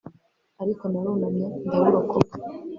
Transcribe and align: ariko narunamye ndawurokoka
ariko 0.61 0.83
narunamye 0.91 1.47
ndawurokoka 1.65 2.35